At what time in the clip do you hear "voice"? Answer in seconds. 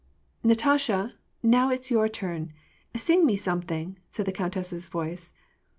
4.87-5.31